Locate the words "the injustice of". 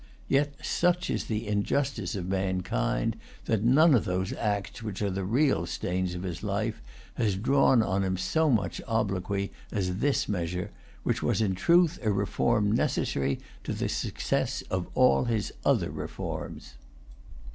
1.25-2.25